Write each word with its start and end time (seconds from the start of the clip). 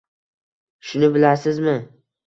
Shuni 0.89 1.11
bilasizmi? 1.19 1.81